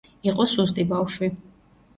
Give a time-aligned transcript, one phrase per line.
[0.29, 1.33] იყო სუსტი ბავშვი.